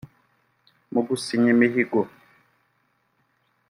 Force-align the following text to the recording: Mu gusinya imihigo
Mu 0.93 1.01
gusinya 1.07 1.49
imihigo 1.55 1.99